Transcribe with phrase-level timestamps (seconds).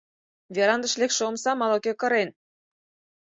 [0.55, 2.29] —Верандыш лекше омсам ала-кӧ кырен.